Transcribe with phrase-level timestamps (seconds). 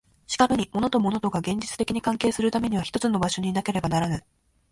[0.25, 4.25] しかるに物と物とが現実的に関係するためには一つの場所になければならぬ。